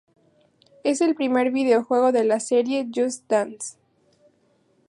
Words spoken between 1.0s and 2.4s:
el primer videojuego de la